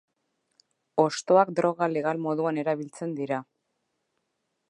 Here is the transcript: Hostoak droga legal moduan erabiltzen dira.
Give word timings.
Hostoak 1.03 1.51
droga 1.59 1.89
legal 1.91 2.23
moduan 2.25 2.61
erabiltzen 2.63 3.15
dira. 3.23 3.43